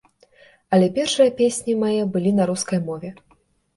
[0.77, 3.09] Але першыя песні мае былі на рускай мове.